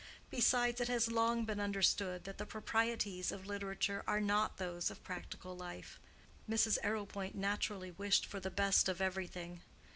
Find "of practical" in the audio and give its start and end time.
4.89-5.55